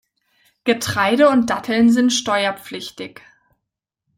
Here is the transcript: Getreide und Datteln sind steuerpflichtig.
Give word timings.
Getreide 0.63 1.29
und 1.29 1.51
Datteln 1.51 1.91
sind 1.91 2.09
steuerpflichtig. 2.11 3.21